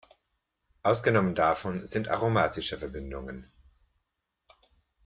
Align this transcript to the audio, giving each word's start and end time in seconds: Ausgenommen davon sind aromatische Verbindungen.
Ausgenommen 0.81 1.35
davon 1.35 1.85
sind 1.85 2.07
aromatische 2.07 2.79
Verbindungen. 2.79 3.51